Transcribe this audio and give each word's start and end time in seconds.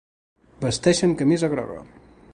Vesteixen 0.63 1.15
camisa 1.21 1.53
groga. 1.55 1.81